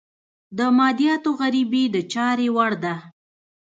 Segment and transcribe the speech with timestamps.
[0.57, 2.95] د مادیاتو غريبي د چارې وړ ده.